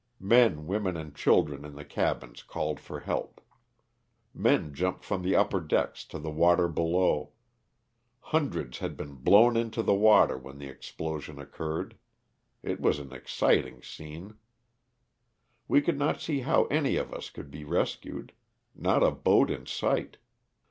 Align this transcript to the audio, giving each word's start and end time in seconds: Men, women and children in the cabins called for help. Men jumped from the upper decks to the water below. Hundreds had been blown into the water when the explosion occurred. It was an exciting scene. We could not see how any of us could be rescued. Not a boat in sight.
Men, 0.19 0.65
women 0.65 0.97
and 0.97 1.15
children 1.15 1.63
in 1.63 1.75
the 1.75 1.85
cabins 1.85 2.41
called 2.41 2.79
for 2.79 3.01
help. 3.01 3.39
Men 4.33 4.73
jumped 4.73 5.05
from 5.05 5.21
the 5.21 5.35
upper 5.35 5.59
decks 5.61 6.03
to 6.05 6.17
the 6.17 6.31
water 6.31 6.67
below. 6.67 7.33
Hundreds 8.21 8.79
had 8.79 8.97
been 8.97 9.13
blown 9.13 9.55
into 9.55 9.83
the 9.83 9.93
water 9.93 10.39
when 10.39 10.57
the 10.57 10.65
explosion 10.65 11.37
occurred. 11.37 11.97
It 12.63 12.79
was 12.81 12.97
an 12.97 13.13
exciting 13.13 13.83
scene. 13.83 14.37
We 15.67 15.81
could 15.83 15.99
not 15.99 16.19
see 16.19 16.39
how 16.39 16.65
any 16.71 16.95
of 16.95 17.13
us 17.13 17.29
could 17.29 17.51
be 17.51 17.63
rescued. 17.63 18.33
Not 18.73 19.03
a 19.03 19.11
boat 19.11 19.51
in 19.51 19.67
sight. 19.67 20.17